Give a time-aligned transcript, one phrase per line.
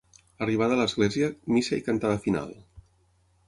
[0.45, 2.59] Arribada a l'església, missa i cantada final.